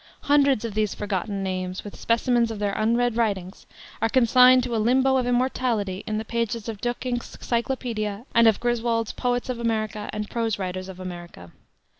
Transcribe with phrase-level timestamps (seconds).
[0.21, 3.67] Hundreds of these forgotten names, with specimens of their unread writings,
[4.01, 8.59] are consigned to a limbo of immortality in the pages of Duyckinck's Cyclopedia, and of
[8.59, 11.51] Griswold's Poets of America and Prose Writers of America.